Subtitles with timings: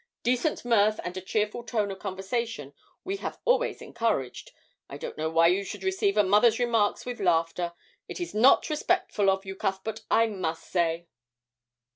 [0.23, 4.51] Decent mirth and a cheerful tone of conversation we have always encouraged.
[4.89, 7.73] I don't know why you should receive a mother's remarks with laughter.
[8.07, 11.07] It is not respectful of you, Cuthbert, I must say!'